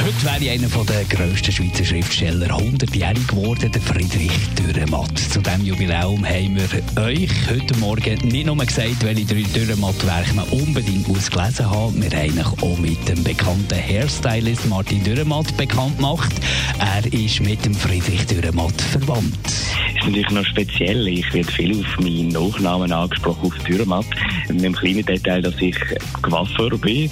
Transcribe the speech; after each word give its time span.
Heute 0.00 0.42
wäre 0.42 0.52
einer 0.52 0.68
der 0.68 1.04
grössten 1.04 1.50
Schweizer 1.50 1.84
Schriftsteller 1.84 2.46
100-jährig 2.46 3.26
geworden, 3.26 3.70
der 3.72 3.80
Friedrich 3.80 4.30
Dürrematt. 4.54 5.18
Zu 5.18 5.40
diesem 5.40 5.64
Jubiläum 5.64 6.24
haben 6.24 6.56
wir 6.56 7.02
euch 7.02 7.30
heute 7.50 7.76
Morgen 7.78 8.18
nicht 8.28 8.46
nur 8.46 8.56
gesagt, 8.56 9.02
welche 9.02 9.26
drei 9.26 9.42
Dürrematt-Werke 9.42 10.34
man 10.34 10.48
unbedingt 10.50 11.08
muss 11.08 11.30
gelesen 11.30 11.68
haben. 11.68 12.00
Wir 12.00 12.16
haben 12.16 12.38
euch 12.38 12.62
auch 12.62 12.78
mit 12.78 13.08
dem 13.08 13.24
bekannten 13.24 13.74
Hairstylist 13.74 14.66
Martin 14.66 15.02
Dürrematt 15.02 15.56
bekannt 15.56 15.96
gemacht. 15.96 16.32
Er 16.78 17.12
ist 17.12 17.40
mit 17.40 17.64
dem 17.64 17.74
Friedrich 17.74 18.24
Dürrematt 18.26 18.80
verwandt. 18.80 19.46
ist 19.46 20.06
natürlich 20.06 20.30
noch 20.30 20.44
speziell. 20.44 21.08
Ich 21.08 21.32
werde 21.34 21.50
viel 21.50 21.80
auf 21.80 21.98
meinen 21.98 22.28
Nachnamen 22.28 22.92
angesprochen, 22.92 23.52
auf 23.52 23.58
Dürrematt. 23.64 24.06
Mit 24.48 24.62
dem 24.62 24.74
kleinen 24.74 25.04
Detail, 25.04 25.42
dass 25.42 25.60
ich 25.60 25.76
Coiffeur 26.22 26.78
bin 26.78 27.10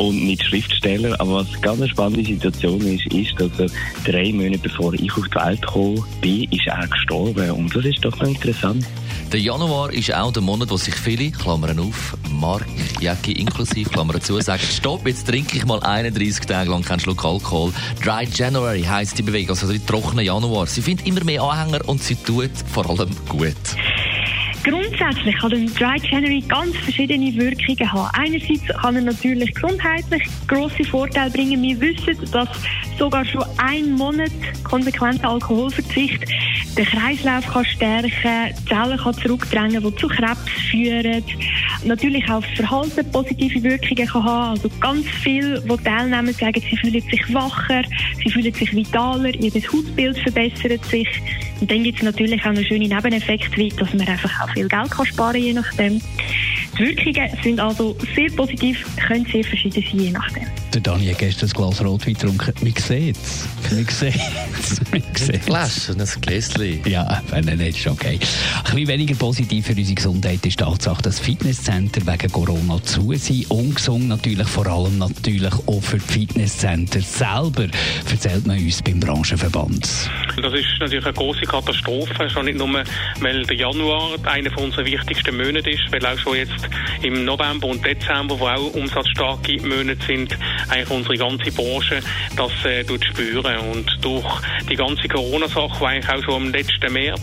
und 0.00 0.24
nicht 0.24 0.42
Schriftsteller. 0.42 1.14
Aber 1.20 1.34
was 1.34 1.60
ganz 1.60 1.80
eine 1.80 1.88
spannende 1.88 2.24
Situation 2.24 2.80
ist, 2.80 3.06
ist, 3.12 3.38
dass 3.38 3.50
er 3.58 3.66
drei 4.10 4.32
Monate 4.32 4.58
bevor 4.58 4.94
ich 4.94 5.12
auf 5.12 5.28
die 5.28 5.34
Welt 5.34 5.60
gekommen 5.60 6.04
bin, 6.20 6.44
ist 6.50 6.66
er 6.66 6.86
gestorben. 6.86 7.50
Und 7.50 7.74
das 7.76 7.84
ist 7.84 8.04
doch 8.04 8.16
noch 8.18 8.28
interessant. 8.28 8.86
Der 9.32 9.40
Januar 9.40 9.92
ist 9.92 10.12
auch 10.12 10.32
der 10.32 10.42
Monat, 10.42 10.70
wo 10.70 10.76
sich 10.76 10.94
viele, 10.94 11.30
Klammern 11.30 11.78
auf, 11.78 12.16
Mark, 12.32 12.66
Jackie 13.00 13.32
inklusive, 13.32 13.88
Klammern 13.88 14.20
zu, 14.20 14.40
sagen, 14.40 14.62
stopp, 14.62 15.06
jetzt 15.06 15.28
trinke 15.28 15.56
ich 15.56 15.64
mal 15.66 15.80
31 15.80 16.46
Tage 16.46 16.70
lang 16.70 16.82
keinen 16.82 17.00
Schluck 17.00 17.24
Alkohol. 17.24 17.72
Dry 18.02 18.26
January 18.32 18.82
heisst 18.82 19.18
die 19.18 19.22
Bewegung, 19.22 19.50
also 19.50 19.70
der 19.70 19.84
trockene 19.84 20.22
Januar. 20.22 20.66
Sie 20.66 20.82
findet 20.82 21.06
immer 21.06 21.22
mehr 21.22 21.42
Anhänger 21.42 21.88
und 21.88 22.02
sie 22.02 22.16
tut 22.16 22.50
vor 22.72 22.88
allem 22.88 23.10
gut. 23.28 23.54
Grundsätzlich 24.62 25.36
kann 25.38 25.52
ein 25.52 25.66
Dry 25.74 25.96
January 26.02 26.44
ganz 26.46 26.76
verschiedene 26.76 27.34
Wirkungen 27.34 27.92
haben. 27.92 28.10
Einerseits 28.12 28.66
kann 28.80 28.96
er 28.96 29.02
natürlich 29.02 29.54
gesundheitlich 29.54 30.22
grosse 30.46 30.84
Vorteile 30.84 31.30
bringen. 31.30 31.62
Wir 31.62 31.80
wissen, 31.80 32.16
dass 32.30 32.48
sogar 32.98 33.24
schon 33.24 33.44
ein 33.56 33.92
Monat 33.92 34.30
konsequenter 34.62 35.30
Alkoholverzicht 35.30 36.26
den 36.76 36.84
Kreislauf 36.84 37.46
kann 37.46 37.64
stärken, 37.64 38.12
Zellen 38.68 38.98
kann 38.98 39.14
zurückdrängen, 39.14 39.82
die 39.82 39.96
zu 39.96 40.08
Krebs 40.08 40.50
führen. 40.70 41.24
Natürlich 41.84 42.28
auch 42.28 42.42
das 42.42 42.50
Verhalten 42.56 43.10
positive 43.10 43.62
Wirkungen 43.62 44.06
kann 44.06 44.24
haben. 44.24 44.50
Also 44.50 44.70
ganz 44.80 45.06
viele, 45.22 45.60
die 45.60 45.76
teilnehmen, 45.82 46.32
sagen, 46.32 46.60
sie 46.60 46.76
fühlen 46.76 47.00
sich 47.00 47.34
wacher, 47.34 47.82
sie 48.22 48.30
fühlen 48.30 48.52
sich 48.52 48.74
vitaler, 48.74 49.34
ihr 49.34 49.50
Hautbild 49.50 50.18
verbessert 50.18 50.84
sich. 50.84 51.08
Und 51.60 51.70
dann 51.70 51.82
gibt 51.82 51.98
es 51.98 52.04
natürlich 52.04 52.40
auch 52.42 52.46
einen 52.46 52.64
schönen 52.64 52.88
Nebeneffekt, 52.88 53.56
wie 53.56 53.68
dass 53.68 53.92
man 53.94 54.06
einfach 54.06 54.42
auch 54.42 54.52
viel 54.52 54.68
Geld 54.68 54.90
kann 54.90 55.06
sparen 55.06 55.42
je 55.42 55.52
nachdem. 55.52 56.00
Die 56.78 56.78
Wirkungen 56.78 57.30
sind 57.42 57.60
also 57.60 57.96
sehr 58.14 58.30
positiv, 58.30 58.84
können 58.96 59.26
sehr 59.26 59.44
verschieden 59.44 59.82
sein, 59.82 60.00
je 60.00 60.10
nachdem. 60.10 60.59
Der 60.72 60.80
Dani 60.80 61.06
hat 61.08 61.18
gestern 61.18 61.48
ein 61.48 61.52
Glas 61.52 61.84
Rotwein 61.84 62.14
getrunken. 62.14 62.54
Man 62.62 62.74
sieht 62.76 63.16
es. 63.16 63.48
Man 63.70 63.86
sieht 63.86 64.12
es. 64.12 64.80
Man 64.92 65.02
sieht 65.14 65.42
Flasch 65.42 65.88
und 65.88 66.00
ein 66.00 66.20
Gläschen. 66.20 66.80
Ja, 66.84 67.20
wenn 67.30 67.48
er 67.48 67.56
nicht, 67.56 67.78
ist 67.78 67.86
okay. 67.88 68.20
Ein 68.58 68.62
bisschen 68.62 68.88
weniger 68.88 69.14
positiv 69.16 69.66
für 69.66 69.72
unsere 69.72 69.94
Gesundheit 69.94 70.46
ist 70.46 70.60
die 70.60 70.64
Tatsache, 70.64 71.02
dass 71.02 71.18
Fitnesscenter 71.18 72.06
wegen 72.06 72.30
Corona 72.30 72.80
zu 72.84 73.12
sind. 73.14 73.50
Ungesund 73.50 74.08
natürlich, 74.08 74.46
vor 74.46 74.66
allem 74.68 74.98
natürlich 74.98 75.52
auch 75.66 75.80
für 75.82 75.98
die 75.98 76.12
Fitnesscenter 76.12 77.00
selber, 77.00 77.66
erzählt 78.08 78.46
man 78.46 78.58
uns 78.58 78.80
beim 78.82 79.00
Branchenverband. 79.00 79.82
Das 80.40 80.54
ist 80.54 80.68
natürlich 80.78 81.04
eine 81.04 81.14
große 81.14 81.42
Katastrophe, 81.42 82.30
schon 82.30 82.44
nicht 82.44 82.58
nur, 82.58 82.84
weil 83.20 83.42
der 83.42 83.56
Januar 83.56 84.16
einer 84.24 84.56
unserer 84.56 84.84
wichtigsten 84.84 85.36
Monate 85.36 85.70
ist, 85.70 85.90
weil 85.90 86.06
auch 86.06 86.18
schon 86.18 86.36
jetzt 86.36 86.68
im 87.02 87.24
November 87.24 87.66
und 87.66 87.84
Dezember, 87.84 88.38
wo 88.38 88.46
auch 88.46 88.74
umsatzstarke 88.74 89.60
Monate 89.62 89.98
sind, 90.06 90.36
eigentlich 90.68 90.90
unsere 90.90 91.16
ganze 91.16 91.52
Branche 91.52 92.00
das 92.36 92.52
äh, 92.64 92.84
spüren. 92.84 93.58
Und 93.72 93.98
durch 94.00 94.26
die 94.68 94.76
ganze 94.76 95.08
Corona-Sache, 95.08 95.78
die 95.80 95.84
eigentlich 95.84 96.08
auch 96.08 96.22
schon 96.22 96.46
im 96.46 96.52
letzten 96.52 96.92
März 96.92 97.22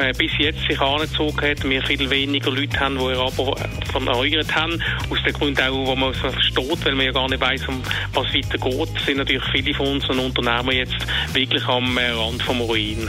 äh, 0.00 0.12
bis 0.12 0.30
jetzt 0.38 0.60
sich 0.68 0.80
angezogen 0.80 1.40
hat, 1.40 1.64
wir 1.68 1.82
viel 1.82 2.08
weniger 2.10 2.50
Leute 2.50 2.78
haben, 2.80 2.98
die 2.98 3.04
ihr 3.04 3.18
Abo 3.18 3.54
verneuert 3.90 4.54
haben, 4.54 4.82
aus 5.10 5.18
dem 5.24 5.32
Grund 5.32 5.60
auch, 5.60 5.86
wo 5.86 5.96
man 5.96 6.12
es 6.12 6.18
versteht, 6.18 6.84
weil 6.84 6.94
man 6.94 7.06
ja 7.06 7.12
gar 7.12 7.28
nicht 7.28 7.40
weiss, 7.40 7.66
um 7.68 7.82
was 8.12 8.26
weitergeht, 8.34 8.88
sind 9.04 9.18
natürlich 9.18 9.44
viele 9.52 9.74
von 9.74 9.88
unseren 9.88 10.18
Unternehmen 10.18 10.72
jetzt 10.72 11.06
wirklich 11.32 11.64
am 11.66 11.96
äh, 11.98 12.10
Rand 12.10 12.42
vom 12.42 12.60
Ruin. 12.60 13.08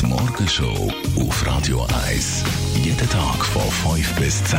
Die 0.00 0.06
Morgenshow 0.06 0.92
auf 1.16 1.46
Radio 1.46 1.86
1. 2.06 2.44
Jeden 2.82 3.10
Tag 3.10 3.44
von 3.44 3.96
5 3.96 4.14
bis 4.16 4.44
10. 4.44 4.58